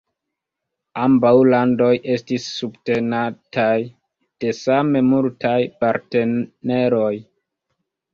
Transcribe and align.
Ambaŭ 0.99 1.33
landoj 1.53 1.89
estis 2.13 2.47
subtenataj 2.61 3.73
de 4.45 4.53
same 4.61 5.03
multaj 5.11 5.53
partneroj. 5.85 7.13